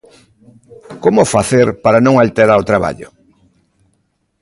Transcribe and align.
Como 1.03 1.29
facer 1.33 1.67
para 1.83 2.03
non 2.05 2.15
alterar 2.17 2.57
o 2.63 2.67
traballo? 2.71 3.07